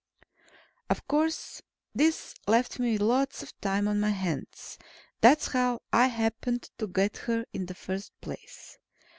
[0.89, 1.61] Of course,
[1.93, 4.79] this left me with lots of time on my hands.
[5.19, 8.79] That's how I happened to get her in the first place.